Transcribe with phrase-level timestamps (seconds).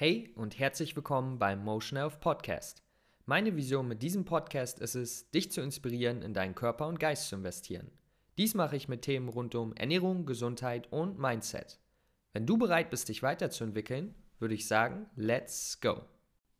[0.00, 2.84] Hey und herzlich willkommen beim Motion Health Podcast.
[3.26, 7.28] Meine Vision mit diesem Podcast ist es, dich zu inspirieren, in deinen Körper und Geist
[7.28, 7.90] zu investieren.
[8.36, 11.80] Dies mache ich mit Themen rund um Ernährung, Gesundheit und Mindset.
[12.32, 16.02] Wenn du bereit bist, dich weiterzuentwickeln, würde ich sagen, let's go.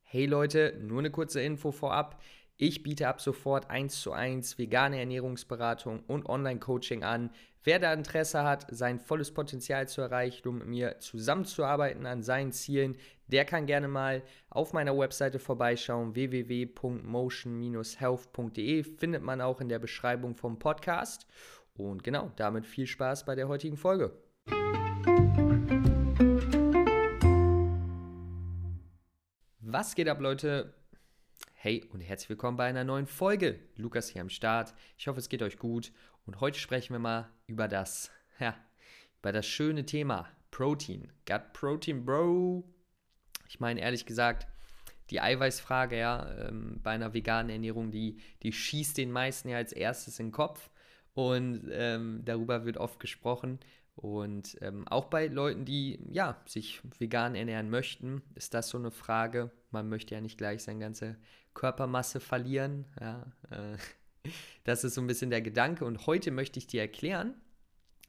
[0.02, 2.20] Hey Leute, nur eine kurze Info vorab.
[2.60, 7.30] Ich biete ab sofort 1 zu 1 vegane Ernährungsberatung und Online-Coaching an.
[7.62, 12.50] Wer da Interesse hat, sein volles Potenzial zu erreichen, um mit mir zusammenzuarbeiten an seinen
[12.50, 12.96] Zielen,
[13.28, 16.16] der kann gerne mal auf meiner Webseite vorbeischauen.
[16.16, 21.28] www.motion-health.de findet man auch in der Beschreibung vom Podcast.
[21.74, 24.18] Und genau, damit viel Spaß bei der heutigen Folge.
[29.60, 30.74] Was geht ab, Leute?
[31.68, 33.60] Hey und herzlich willkommen bei einer neuen Folge.
[33.76, 34.72] Lukas hier am Start.
[34.96, 35.92] Ich hoffe, es geht euch gut.
[36.24, 38.56] Und heute sprechen wir mal über das, ja,
[39.18, 41.12] über das schöne Thema Protein.
[41.26, 42.64] Got Protein, Bro.
[43.50, 44.46] Ich meine, ehrlich gesagt,
[45.10, 49.74] die Eiweißfrage, ja, ähm, bei einer veganen Ernährung, die, die schießt den meisten ja als
[49.74, 50.70] erstes in den Kopf.
[51.12, 53.60] Und ähm, darüber wird oft gesprochen.
[53.98, 58.92] Und ähm, auch bei Leuten, die ja, sich vegan ernähren möchten, ist das so eine
[58.92, 59.50] Frage.
[59.72, 61.16] Man möchte ja nicht gleich seine ganze
[61.52, 62.86] Körpermasse verlieren.
[63.00, 63.76] Ja, äh,
[64.64, 65.84] das ist so ein bisschen der Gedanke.
[65.84, 67.34] Und heute möchte ich dir erklären,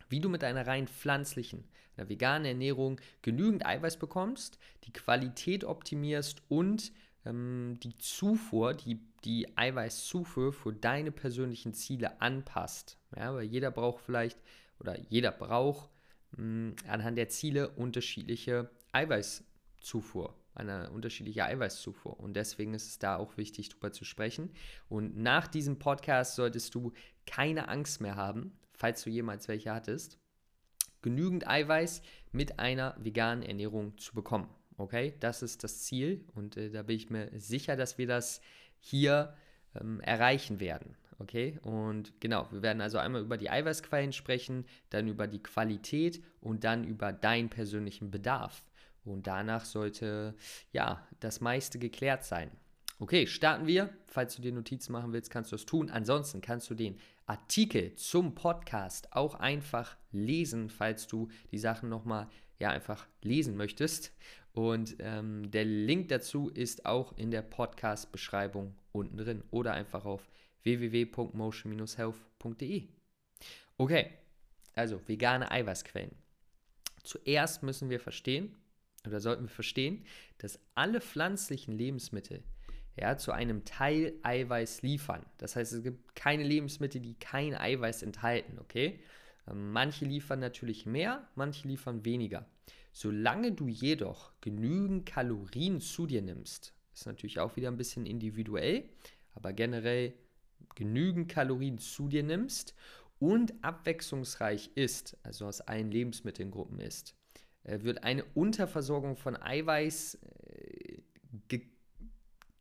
[0.09, 6.43] wie du mit einer rein pflanzlichen, einer veganen Ernährung genügend Eiweiß bekommst, die Qualität optimierst
[6.49, 6.91] und
[7.25, 12.99] ähm, die Zufuhr, die, die Eiweißzufuhr für deine persönlichen Ziele anpasst.
[13.17, 14.37] Ja, weil jeder braucht vielleicht
[14.79, 15.89] oder jeder braucht
[16.37, 22.19] mh, anhand der Ziele unterschiedliche Eiweißzufuhr eine unterschiedliche Eiweißzufuhr.
[22.19, 24.51] Und deswegen ist es da auch wichtig, darüber zu sprechen.
[24.89, 26.93] Und nach diesem Podcast solltest du
[27.25, 30.19] keine Angst mehr haben, falls du jemals welche hattest,
[31.01, 34.49] genügend Eiweiß mit einer veganen Ernährung zu bekommen.
[34.77, 38.39] Okay, das ist das Ziel und äh, da bin ich mir sicher, dass wir das
[38.79, 39.35] hier
[39.75, 40.95] ähm, erreichen werden.
[41.21, 46.23] Okay, und genau, wir werden also einmal über die Eiweißquellen sprechen, dann über die Qualität
[46.39, 48.63] und dann über deinen persönlichen Bedarf.
[49.03, 50.33] Und danach sollte
[50.71, 52.49] ja das meiste geklärt sein.
[52.99, 53.89] Okay, starten wir.
[54.07, 55.89] Falls du dir Notizen machen willst, kannst du es tun.
[55.89, 62.27] Ansonsten kannst du den Artikel zum Podcast auch einfach lesen, falls du die Sachen nochmal
[62.59, 64.13] ja einfach lesen möchtest.
[64.53, 70.29] Und ähm, der Link dazu ist auch in der Podcast-Beschreibung unten drin oder einfach auf
[70.63, 72.87] www.motion-health.de.
[73.77, 74.13] Okay,
[74.75, 76.15] also vegane Eiweißquellen.
[77.03, 78.55] Zuerst müssen wir verstehen,
[79.05, 80.05] oder sollten wir verstehen,
[80.37, 82.45] dass alle pflanzlichen Lebensmittel
[82.99, 85.25] ja, zu einem Teil Eiweiß liefern.
[85.37, 88.99] Das heißt, es gibt keine Lebensmittel, die kein Eiweiß enthalten, okay?
[89.47, 92.45] Ähm, manche liefern natürlich mehr, manche liefern weniger.
[92.91, 98.89] Solange du jedoch genügend Kalorien zu dir nimmst, ist natürlich auch wieder ein bisschen individuell,
[99.33, 100.13] aber generell
[100.75, 102.75] genügend Kalorien zu dir nimmst
[103.19, 107.15] und abwechslungsreich isst, also aus allen Lebensmittelgruppen isst,
[107.63, 110.99] äh, wird eine Unterversorgung von Eiweiß äh,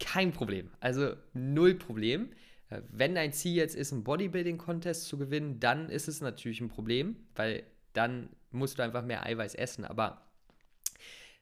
[0.00, 0.70] kein Problem.
[0.80, 2.30] Also null Problem.
[2.70, 6.68] Äh, wenn dein Ziel jetzt ist, einen Bodybuilding-Contest zu gewinnen, dann ist es natürlich ein
[6.68, 9.84] Problem, weil dann musst du einfach mehr Eiweiß essen.
[9.84, 10.27] Aber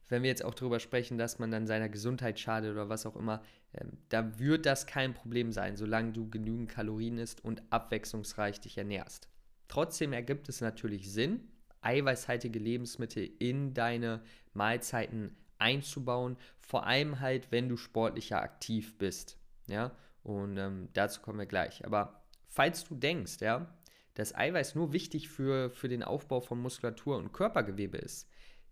[0.08, 3.16] wenn wir jetzt auch darüber sprechen, dass man dann seiner Gesundheit schadet oder was auch
[3.16, 3.42] immer,
[3.74, 8.78] ähm, da wird das kein Problem sein, solange du genügend Kalorien isst und abwechslungsreich dich
[8.78, 9.28] ernährst.
[9.68, 11.48] Trotzdem ergibt es natürlich Sinn,
[11.80, 14.22] eiweißhaltige Lebensmittel in deine
[14.54, 19.38] Mahlzeiten einzubauen, vor allem halt, wenn du sportlicher aktiv bist.
[19.68, 21.84] Ja, und ähm, dazu kommen wir gleich.
[21.84, 23.66] Aber falls du denkst, ja,
[24.14, 28.28] dass Eiweiß nur wichtig für, für den Aufbau von Muskulatur und Körpergewebe ist,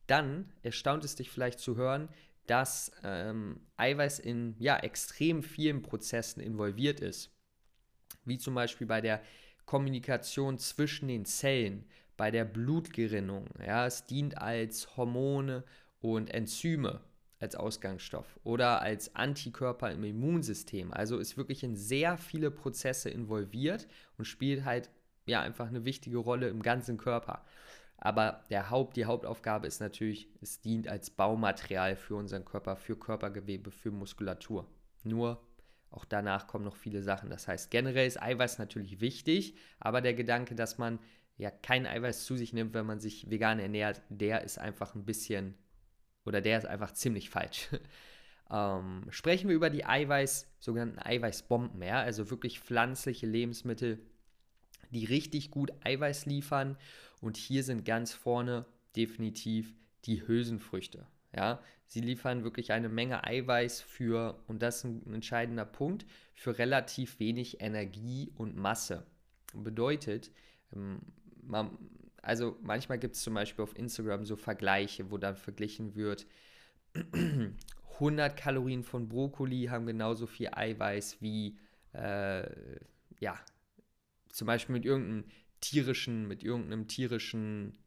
[0.06, 2.08] dann erstaunt es dich vielleicht zu hören,
[2.46, 7.30] dass ähm, Eiweiß in ja, extrem vielen Prozessen involviert ist.
[8.24, 9.22] Wie zum Beispiel bei der
[9.64, 13.48] Kommunikation zwischen den Zellen, bei der Blutgerinnung.
[13.64, 15.64] Ja, es dient als Hormone
[16.00, 17.00] und Enzyme
[17.40, 20.92] als Ausgangsstoff oder als Antikörper im Immunsystem.
[20.92, 23.86] Also ist wirklich in sehr viele Prozesse involviert
[24.16, 24.90] und spielt halt
[25.26, 27.44] ja einfach eine wichtige Rolle im ganzen Körper.
[27.96, 32.96] Aber der Haupt, die Hauptaufgabe ist natürlich, es dient als Baumaterial für unseren Körper, für
[32.96, 34.66] Körpergewebe, für Muskulatur.
[35.04, 35.40] Nur
[35.90, 37.30] auch danach kommen noch viele Sachen.
[37.30, 40.98] Das heißt, generell ist Eiweiß natürlich wichtig, aber der Gedanke, dass man
[41.36, 45.04] ja kein Eiweiß zu sich nimmt, wenn man sich vegan ernährt, der ist einfach ein
[45.04, 45.54] bisschen
[46.24, 47.68] oder der ist einfach ziemlich falsch.
[48.50, 54.00] ähm, sprechen wir über die Eiweiß, sogenannten Eiweißbomben, ja, also wirklich pflanzliche Lebensmittel,
[54.90, 56.76] die richtig gut Eiweiß liefern.
[57.20, 58.66] Und hier sind ganz vorne
[58.96, 61.06] definitiv die Hülsenfrüchte.
[61.34, 66.58] Ja, sie liefern wirklich eine Menge Eiweiß für, und das ist ein entscheidender Punkt, für
[66.58, 69.04] relativ wenig Energie und Masse.
[69.52, 70.30] Bedeutet,
[70.74, 71.00] ähm,
[71.42, 71.76] man,
[72.22, 76.26] also manchmal gibt es zum Beispiel auf Instagram so Vergleiche, wo dann verglichen wird,
[77.94, 81.58] 100 Kalorien von Brokkoli haben genauso viel Eiweiß wie,
[81.92, 82.44] äh,
[83.20, 83.38] ja,
[84.34, 85.24] zum Beispiel mit irgendeinem
[85.60, 87.78] tierischen, mit irgendeinem tierischen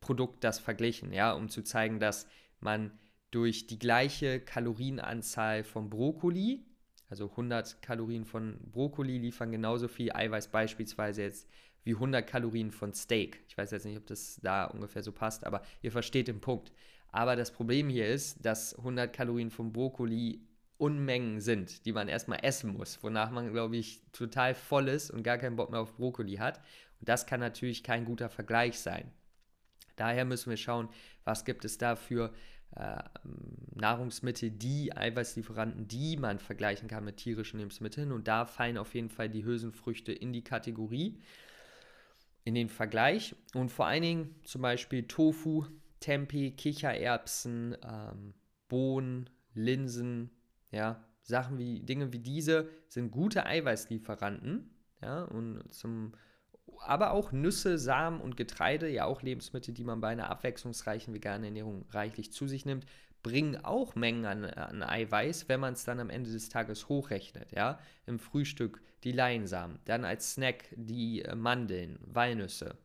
[0.00, 2.26] Produkt das verglichen, ja, um zu zeigen, dass
[2.60, 2.98] man
[3.30, 6.66] durch die gleiche Kalorienanzahl von Brokkoli,
[7.08, 11.48] also 100 Kalorien von Brokkoli liefern genauso viel Eiweiß beispielsweise jetzt
[11.84, 13.44] wie 100 Kalorien von Steak.
[13.48, 16.72] Ich weiß jetzt nicht, ob das da ungefähr so passt, aber ihr versteht den Punkt.
[17.08, 20.40] Aber das Problem hier ist, dass 100 Kalorien von Brokkoli
[20.82, 25.22] Unmengen sind, die man erstmal essen muss, wonach man, glaube ich, total voll ist und
[25.22, 26.58] gar keinen Bock mehr auf Brokkoli hat.
[26.98, 29.08] Und das kann natürlich kein guter Vergleich sein.
[29.94, 30.88] Daher müssen wir schauen,
[31.22, 32.34] was gibt es da für
[32.74, 33.00] äh,
[33.76, 38.10] Nahrungsmittel, die, Eiweißlieferanten, die man vergleichen kann mit tierischen Lebensmitteln.
[38.10, 41.22] Und da fallen auf jeden Fall die Hülsenfrüchte in die Kategorie,
[42.42, 43.36] in den Vergleich.
[43.54, 45.64] Und vor allen Dingen zum Beispiel Tofu,
[46.00, 48.34] Tempeh, Kichererbsen, ähm,
[48.66, 50.30] Bohnen, Linsen,
[50.72, 54.70] ja, Sachen wie Dinge wie diese sind gute Eiweißlieferanten,
[55.00, 56.12] ja, und zum
[56.84, 61.44] aber auch Nüsse, Samen und Getreide, ja auch Lebensmittel, die man bei einer abwechslungsreichen veganen
[61.44, 62.86] Ernährung reichlich zu sich nimmt,
[63.22, 67.52] bringen auch Mengen an, an Eiweiß, wenn man es dann am Ende des Tages hochrechnet.
[67.52, 67.78] Ja?
[68.06, 72.76] Im Frühstück die Leinsamen, dann als Snack die äh, Mandeln, Walnüsse,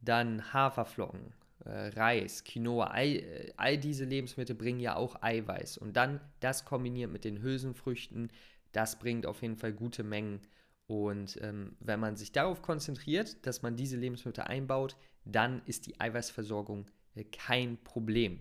[0.00, 1.32] dann Haferflocken,
[1.64, 5.78] Reis, Quinoa, all, äh, all diese Lebensmittel bringen ja auch Eiweiß.
[5.78, 8.30] Und dann das kombiniert mit den Hülsenfrüchten,
[8.72, 10.40] das bringt auf jeden Fall gute Mengen.
[10.86, 16.00] Und ähm, wenn man sich darauf konzentriert, dass man diese Lebensmittel einbaut, dann ist die
[16.00, 18.40] Eiweißversorgung äh, kein Problem.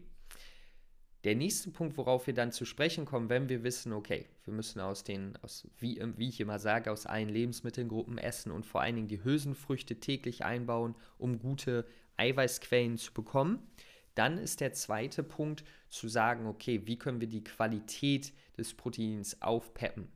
[1.25, 4.80] Der nächste Punkt, worauf wir dann zu sprechen kommen, wenn wir wissen, okay, wir müssen
[4.80, 8.95] aus den, aus, wie, wie ich immer sage, aus allen Lebensmittelgruppen essen und vor allen
[8.95, 11.86] Dingen die Hülsenfrüchte täglich einbauen, um gute
[12.19, 13.68] Eiweißquellen zu bekommen.
[14.16, 19.42] Dann ist der zweite Punkt zu sagen, okay, wie können wir die Qualität des Proteins
[19.42, 20.12] aufpeppen?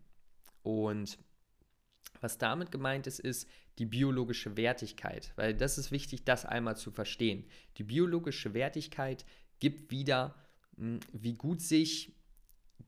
[0.62, 1.18] Und
[2.20, 6.92] was damit gemeint ist, ist die biologische Wertigkeit, weil das ist wichtig, das einmal zu
[6.92, 7.46] verstehen.
[7.78, 9.26] Die biologische Wertigkeit
[9.60, 10.36] gibt wieder,
[10.78, 12.16] hm, wie gut sich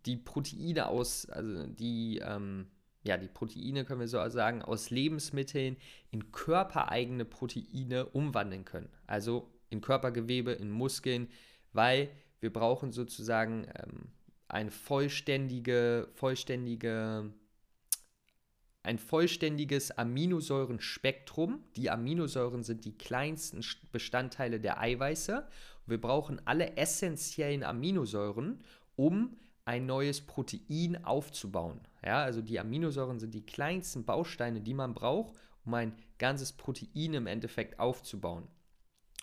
[0.06, 2.68] die Proteine aus, also die, ähm,
[3.06, 5.78] ja, die Proteine können wir so sagen, aus Lebensmitteln
[6.10, 8.90] in körpereigene Proteine umwandeln können.
[9.06, 11.30] Also in Körpergewebe, in Muskeln,
[11.72, 12.10] weil
[12.40, 14.08] wir brauchen sozusagen ähm,
[14.48, 17.32] eine vollständige, vollständige,
[18.82, 21.64] ein vollständiges Aminosäurenspektrum.
[21.76, 25.48] Die Aminosäuren sind die kleinsten Bestandteile der Eiweiße.
[25.86, 28.64] Wir brauchen alle essentiellen Aminosäuren,
[28.96, 31.82] um ein neues Protein aufzubauen.
[32.04, 35.36] Ja, also die Aminosäuren sind die kleinsten Bausteine, die man braucht,
[35.66, 38.48] um ein ganzes Protein im Endeffekt aufzubauen.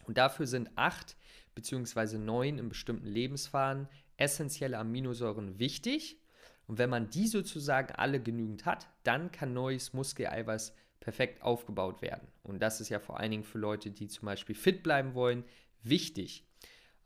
[0.05, 1.17] Und dafür sind acht
[1.55, 2.19] bzw.
[2.19, 6.19] neun in bestimmten Lebensphasen essentielle Aminosäuren wichtig.
[6.67, 12.29] Und wenn man die sozusagen alle genügend hat, dann kann neues Muskeleiweiß perfekt aufgebaut werden.
[12.43, 15.45] Und das ist ja vor allen Dingen für Leute, die zum Beispiel fit bleiben wollen,
[15.83, 16.47] wichtig.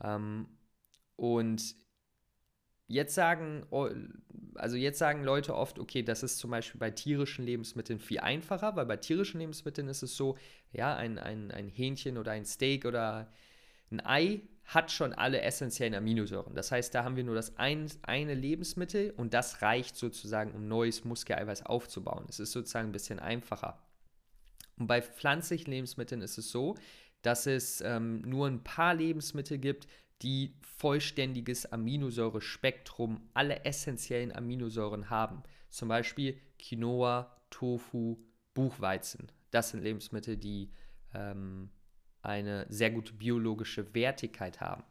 [0.02, 0.48] Ähm,
[1.16, 1.74] und
[2.88, 3.66] Jetzt sagen,
[4.54, 8.76] also jetzt sagen Leute oft, okay, das ist zum Beispiel bei tierischen Lebensmitteln viel einfacher,
[8.76, 10.36] weil bei tierischen Lebensmitteln ist es so,
[10.72, 13.32] ja, ein, ein, ein Hähnchen oder ein Steak oder
[13.90, 16.54] ein Ei hat schon alle essentiellen Aminosäuren.
[16.54, 20.66] Das heißt, da haben wir nur das ein, eine Lebensmittel und das reicht sozusagen, um
[20.66, 22.26] neues Muskeleiweiß aufzubauen.
[22.28, 23.78] Es ist sozusagen ein bisschen einfacher.
[24.76, 26.74] Und bei pflanzlichen Lebensmitteln ist es so,
[27.22, 29.86] dass es ähm, nur ein paar Lebensmittel gibt,
[30.22, 35.42] die vollständiges Aminosäurespektrum, alle essentiellen Aminosäuren haben.
[35.68, 38.18] Zum Beispiel Quinoa, Tofu,
[38.54, 39.30] Buchweizen.
[39.50, 40.72] Das sind Lebensmittel, die
[41.14, 41.70] ähm,
[42.22, 44.84] eine sehr gute biologische Wertigkeit haben.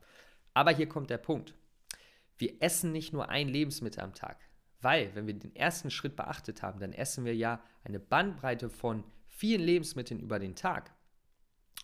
[0.53, 1.53] Aber hier kommt der Punkt.
[2.37, 4.39] Wir essen nicht nur ein Lebensmittel am Tag,
[4.81, 9.03] weil, wenn wir den ersten Schritt beachtet haben, dann essen wir ja eine Bandbreite von
[9.27, 10.93] vielen Lebensmitteln über den Tag.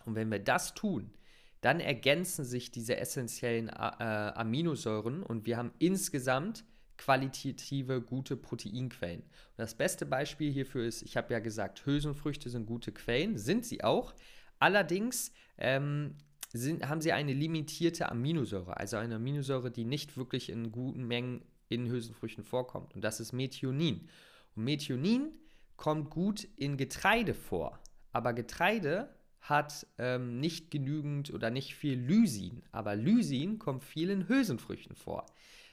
[0.05, 1.13] Und wenn wir das tun,
[1.61, 6.65] dann ergänzen sich diese essentiellen äh, Aminosäuren und wir haben insgesamt
[6.97, 9.21] qualitative gute Proteinquellen.
[9.21, 13.65] Und das beste Beispiel hierfür ist, ich habe ja gesagt, Hülsenfrüchte sind gute Quellen, sind
[13.65, 14.13] sie auch.
[14.59, 16.15] Allerdings ähm,
[16.53, 21.43] sind, haben sie eine limitierte Aminosäure, also eine Aminosäure, die nicht wirklich in guten Mengen
[21.69, 22.93] in Hülsenfrüchten vorkommt.
[22.93, 24.07] Und das ist Methionin.
[24.55, 25.31] Und Methionin
[25.77, 27.79] kommt gut in Getreide vor.
[28.11, 29.09] Aber Getreide
[29.41, 35.25] hat ähm, nicht genügend oder nicht viel Lysin, aber Lysin kommt viel in Hülsenfrüchten vor.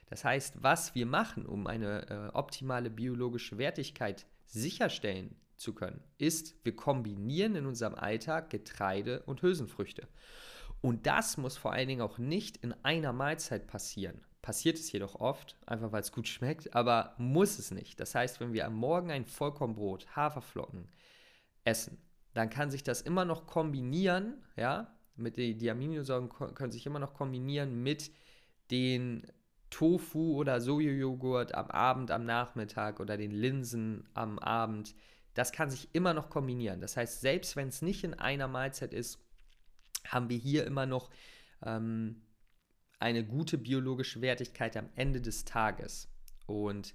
[0.06, 6.54] Das heißt, was wir machen, um eine äh, optimale biologische Wertigkeit sicherstellen zu können, ist,
[6.64, 10.08] wir kombinieren in unserem Alltag Getreide und Hülsenfrüchte.
[10.80, 14.24] Und das muss vor allen Dingen auch nicht in einer Mahlzeit passieren.
[14.40, 18.00] Passiert es jedoch oft, einfach weil es gut schmeckt, aber muss es nicht.
[18.00, 20.88] Das heißt, wenn wir am Morgen ein Vollkornbrot, Haferflocken
[21.64, 21.98] essen,
[22.38, 27.00] dann kann sich das immer noch kombinieren, ja, mit den die Aminosäuren können sich immer
[27.00, 28.12] noch kombinieren mit
[28.70, 29.26] den
[29.70, 34.94] Tofu oder Sojajoghurt am Abend, am Nachmittag oder den Linsen am Abend.
[35.34, 36.80] Das kann sich immer noch kombinieren.
[36.80, 39.18] Das heißt, selbst wenn es nicht in einer Mahlzeit ist,
[40.06, 41.10] haben wir hier immer noch
[41.62, 42.22] ähm,
[43.00, 46.08] eine gute biologische Wertigkeit am Ende des Tages.
[46.46, 46.94] Und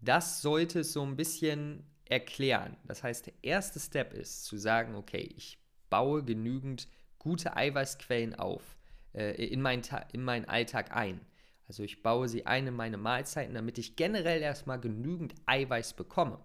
[0.00, 2.76] das sollte es so ein bisschen erklären.
[2.84, 6.86] Das heißt, der erste Step ist zu sagen, okay, ich baue genügend
[7.18, 8.76] gute Eiweißquellen auf,
[9.14, 11.20] äh, in, mein in meinen Alltag ein.
[11.66, 16.38] Also ich baue sie ein in meine Mahlzeiten, damit ich generell erstmal genügend Eiweiß bekomme.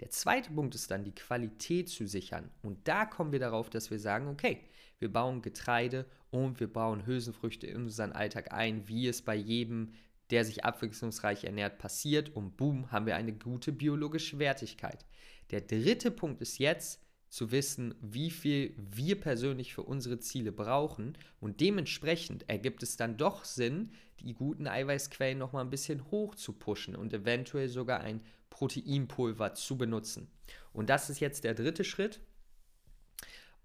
[0.00, 2.50] Der zweite Punkt ist dann die Qualität zu sichern.
[2.62, 4.60] Und da kommen wir darauf, dass wir sagen, okay,
[4.98, 9.92] wir bauen Getreide und wir bauen Hülsenfrüchte in unseren Alltag ein, wie es bei jedem,
[10.30, 12.34] der sich abwechslungsreich ernährt, passiert.
[12.34, 15.04] Und boom, haben wir eine gute biologische Wertigkeit.
[15.50, 21.18] Der dritte Punkt ist jetzt zu wissen, wie viel wir persönlich für unsere Ziele brauchen.
[21.40, 26.34] Und dementsprechend ergibt es dann doch Sinn, die guten Eiweißquellen noch mal ein bisschen hoch
[26.34, 30.28] zu pushen und eventuell sogar ein Proteinpulver zu benutzen.
[30.72, 32.20] Und das ist jetzt der dritte Schritt.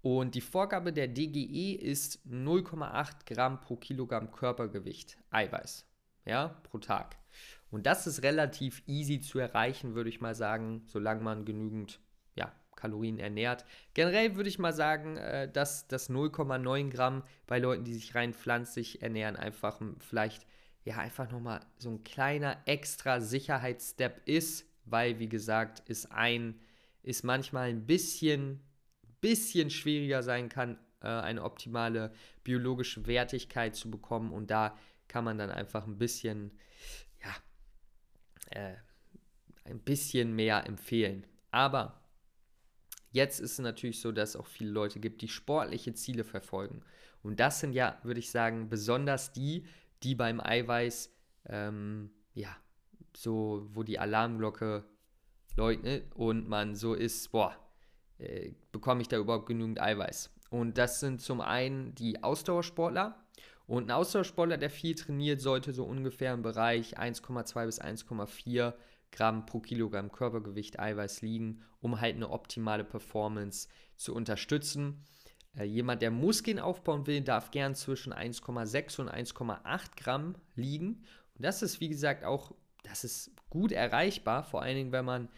[0.02, 5.86] Und die Vorgabe der DGE ist 0,8 Gramm pro Kilogramm Körpergewicht Eiweiß
[6.24, 7.16] ja, pro Tag.
[7.70, 12.00] Und das ist relativ easy zu erreichen, würde ich mal sagen, solange man genügend
[12.34, 13.64] ja, Kalorien ernährt.
[13.94, 18.34] Generell würde ich mal sagen, äh, dass das 0,9 Gramm bei Leuten, die sich rein
[18.34, 20.46] pflanzlich ernähren, einfach vielleicht
[20.84, 26.58] ja einfach nochmal so ein kleiner extra Sicherheitsstep ist, weil wie gesagt, ist ein
[27.04, 28.60] ist manchmal ein bisschen
[29.20, 32.12] bisschen schwieriger sein kann, äh, eine optimale
[32.44, 34.32] biologische Wertigkeit zu bekommen.
[34.32, 34.76] Und da
[35.12, 36.52] kann man dann einfach ein bisschen,
[37.22, 37.36] ja,
[38.50, 38.76] äh,
[39.64, 41.26] ein bisschen mehr empfehlen.
[41.50, 42.00] Aber
[43.10, 46.82] jetzt ist es natürlich so, dass es auch viele Leute gibt, die sportliche Ziele verfolgen.
[47.22, 49.66] Und das sind ja, würde ich sagen, besonders die,
[50.02, 51.14] die beim Eiweiß,
[51.46, 52.56] ähm, ja,
[53.14, 54.82] so, wo die Alarmglocke
[55.56, 57.54] läutet und man so ist, boah,
[58.16, 60.30] äh, bekomme ich da überhaupt genügend Eiweiß?
[60.48, 63.21] Und das sind zum einen die Ausdauersportler.
[63.72, 68.74] Und ein Ausdauersportler, der viel trainiert, sollte so ungefähr im Bereich 1,2 bis 1,4
[69.10, 75.06] Gramm pro Kilogramm Körpergewicht Eiweiß liegen, um halt eine optimale Performance zu unterstützen.
[75.56, 81.06] Äh, jemand, der Muskeln aufbauen will, darf gern zwischen 1,6 und 1,8 Gramm liegen.
[81.34, 85.30] Und das ist, wie gesagt, auch, das ist gut erreichbar, vor allen Dingen, wenn man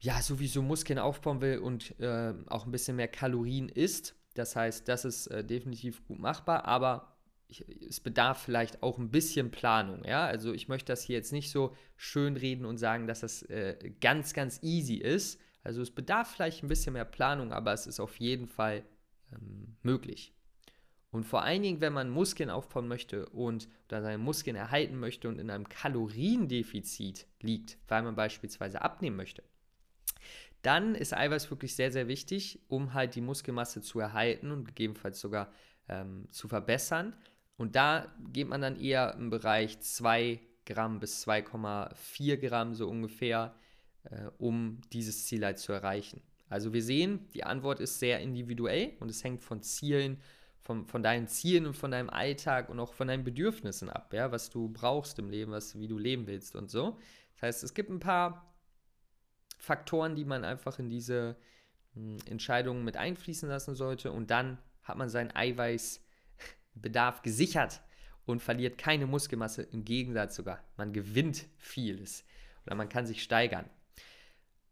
[0.00, 4.16] ja, sowieso Muskeln aufbauen will und äh, auch ein bisschen mehr Kalorien isst.
[4.34, 7.08] Das heißt, das ist äh, definitiv gut machbar, aber
[7.52, 10.04] ich, es bedarf vielleicht auch ein bisschen Planung.
[10.04, 10.24] Ja?
[10.24, 13.92] Also ich möchte das hier jetzt nicht so schön reden und sagen, dass das äh,
[14.00, 15.40] ganz, ganz easy ist.
[15.62, 18.82] Also es bedarf vielleicht ein bisschen mehr Planung, aber es ist auf jeden Fall
[19.32, 20.34] ähm, möglich.
[21.10, 25.28] Und vor allen Dingen, wenn man Muskeln aufbauen möchte und oder seine Muskeln erhalten möchte
[25.28, 29.42] und in einem Kaloriendefizit liegt, weil man beispielsweise abnehmen möchte,
[30.62, 35.20] dann ist Eiweiß wirklich sehr, sehr wichtig, um halt die Muskelmasse zu erhalten und gegebenenfalls
[35.20, 35.52] sogar
[35.88, 37.14] ähm, zu verbessern.
[37.62, 43.54] Und da geht man dann eher im Bereich 2 Gramm bis 2,4 Gramm so ungefähr,
[44.02, 46.20] äh, um dieses Ziel halt zu erreichen.
[46.48, 50.20] Also wir sehen, die Antwort ist sehr individuell und es hängt von Zielen,
[50.60, 54.32] von, von deinen Zielen und von deinem Alltag und auch von deinen Bedürfnissen ab, ja,
[54.32, 56.98] was du brauchst im Leben, was, wie du leben willst und so.
[57.34, 58.52] Das heißt, es gibt ein paar
[59.58, 61.36] Faktoren, die man einfach in diese
[61.94, 64.10] hm, Entscheidungen mit einfließen lassen sollte.
[64.10, 65.30] Und dann hat man seinen
[66.74, 67.80] Eiweißbedarf gesichert
[68.26, 69.62] und verliert keine Muskelmasse.
[69.62, 72.24] Im Gegensatz sogar, man gewinnt vieles
[72.66, 73.68] oder man kann sich steigern.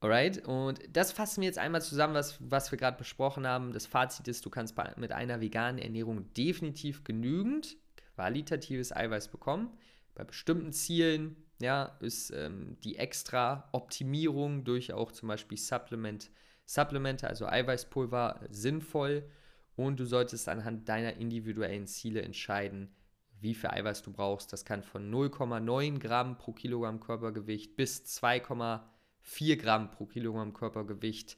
[0.03, 3.73] Alright, und das fassen wir jetzt einmal zusammen, was, was wir gerade besprochen haben.
[3.73, 7.77] Das Fazit ist, du kannst bei, mit einer veganen Ernährung definitiv genügend
[8.15, 9.77] qualitatives Eiweiß bekommen.
[10.15, 16.31] Bei bestimmten Zielen ja, ist ähm, die extra Optimierung durch auch zum Beispiel Supplement,
[16.65, 19.31] Supplemente, also Eiweißpulver, sinnvoll.
[19.77, 22.95] Und du solltest anhand deiner individuellen Ziele entscheiden,
[23.41, 24.53] wie viel Eiweiß du brauchst.
[24.53, 31.37] Das kann von 0,9 Gramm pro Kilogramm Körpergewicht bis 2,4 Gramm pro Kilogramm Körpergewicht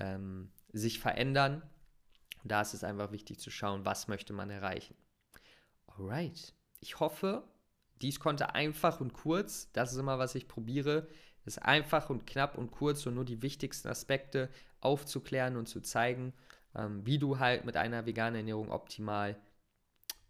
[0.00, 1.62] ähm, sich verändern.
[2.44, 4.96] Da ist es einfach wichtig zu schauen, was möchte man erreichen.
[5.86, 6.54] Alright.
[6.80, 7.44] Ich hoffe,
[8.02, 11.08] dies konnte einfach und kurz, das ist immer, was ich probiere,
[11.44, 16.32] ist einfach und knapp und kurz und nur die wichtigsten Aspekte aufzuklären und zu zeigen,
[16.74, 19.36] ähm, wie du halt mit einer veganen Ernährung optimal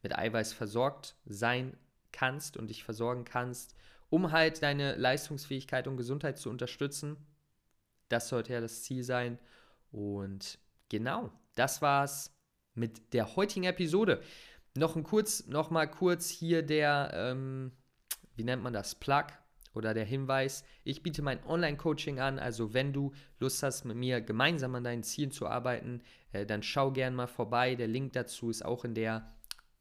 [0.03, 1.77] mit Eiweiß versorgt sein
[2.13, 3.75] kannst und dich versorgen kannst,
[4.11, 7.17] um halt deine Leistungsfähigkeit und Gesundheit zu unterstützen.
[8.09, 9.39] Das sollte ja das Ziel sein.
[9.91, 12.35] Und genau, das war's
[12.75, 14.23] mit der heutigen Episode.
[14.77, 17.73] Noch ein kurz, noch mal kurz hier der, ähm,
[18.37, 19.27] wie nennt man das, Plug
[19.75, 20.65] oder der Hinweis.
[20.85, 25.03] Ich biete mein Online-Coaching an, also wenn du Lust hast, mit mir gemeinsam an deinen
[25.03, 27.75] Zielen zu arbeiten, äh, dann schau gern mal vorbei.
[27.75, 29.35] Der Link dazu ist auch in der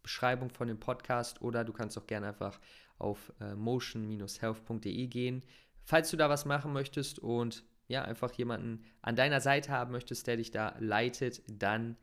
[0.04, 2.60] Beschreibung von dem Podcast oder du kannst auch gerne einfach
[2.98, 5.44] auf äh, motion-health.de gehen,
[5.84, 10.28] falls du da was machen möchtest und ja, einfach jemanden an deiner Seite haben möchtest,
[10.28, 11.98] der dich da leitet, dann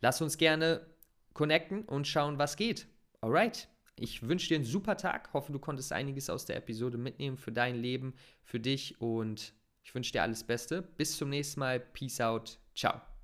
[0.00, 0.86] lass uns gerne
[1.34, 2.88] connecten und schauen, was geht.
[3.20, 3.68] Alright.
[3.98, 5.32] Ich wünsche dir einen super Tag.
[5.32, 9.94] Hoffe, du konntest einiges aus der Episode mitnehmen für dein Leben, für dich und ich
[9.94, 10.82] wünsche dir alles Beste.
[10.82, 11.80] Bis zum nächsten Mal.
[11.80, 12.58] Peace out.
[12.74, 13.15] Ciao.